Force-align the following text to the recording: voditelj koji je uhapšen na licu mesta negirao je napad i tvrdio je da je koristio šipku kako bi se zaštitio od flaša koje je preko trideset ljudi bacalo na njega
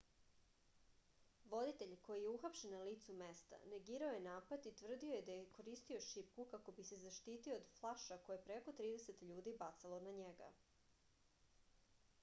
voditelj 1.49 1.91
koji 2.07 2.23
je 2.23 2.31
uhapšen 2.37 2.71
na 2.75 2.79
licu 2.87 3.17
mesta 3.19 3.59
negirao 3.73 4.15
je 4.15 4.23
napad 4.29 4.65
i 4.71 4.73
tvrdio 4.79 5.13
je 5.17 5.21
da 5.29 5.35
je 5.37 5.45
koristio 5.59 6.01
šipku 6.07 6.47
kako 6.55 6.75
bi 6.81 6.87
se 6.93 6.99
zaštitio 7.03 7.59
od 7.61 7.69
flaša 7.77 8.19
koje 8.25 8.41
je 8.41 8.45
preko 8.51 8.75
trideset 8.81 9.25
ljudi 9.35 9.57
bacalo 9.63 10.01
na 10.09 10.17
njega 10.25 10.51